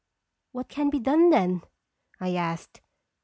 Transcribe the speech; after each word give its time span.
"What 0.51 0.67
can 0.67 0.89
be 0.89 0.97
done 0.99 1.29
then?" 1.29 1.61
I 2.19 2.33
asked. 2.35 2.81